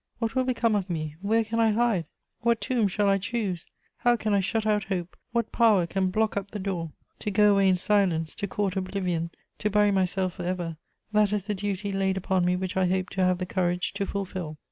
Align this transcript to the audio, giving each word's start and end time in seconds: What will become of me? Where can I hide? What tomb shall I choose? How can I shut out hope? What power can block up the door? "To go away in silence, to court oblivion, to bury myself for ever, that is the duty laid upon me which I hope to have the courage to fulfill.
What 0.17 0.33
will 0.33 0.45
become 0.45 0.73
of 0.73 0.89
me? 0.89 1.15
Where 1.21 1.43
can 1.43 1.59
I 1.59 1.69
hide? 1.73 2.07
What 2.41 2.59
tomb 2.59 2.87
shall 2.87 3.07
I 3.07 3.19
choose? 3.19 3.67
How 3.97 4.15
can 4.15 4.33
I 4.33 4.39
shut 4.39 4.65
out 4.65 4.85
hope? 4.85 5.15
What 5.31 5.51
power 5.51 5.85
can 5.85 6.09
block 6.09 6.35
up 6.35 6.49
the 6.49 6.57
door? 6.57 6.91
"To 7.19 7.29
go 7.29 7.51
away 7.51 7.69
in 7.69 7.75
silence, 7.75 8.33
to 8.33 8.47
court 8.47 8.75
oblivion, 8.75 9.29
to 9.59 9.69
bury 9.69 9.91
myself 9.91 10.33
for 10.33 10.43
ever, 10.43 10.77
that 11.11 11.31
is 11.31 11.45
the 11.45 11.53
duty 11.53 11.91
laid 11.91 12.17
upon 12.17 12.45
me 12.45 12.55
which 12.55 12.75
I 12.75 12.87
hope 12.87 13.09
to 13.11 13.21
have 13.23 13.37
the 13.37 13.45
courage 13.45 13.93
to 13.93 14.07
fulfill. 14.07 14.57